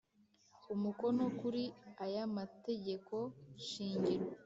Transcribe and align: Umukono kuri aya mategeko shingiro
Umukono 0.73 1.23
kuri 1.39 1.63
aya 2.03 2.23
mategeko 2.37 3.15
shingiro 3.67 4.25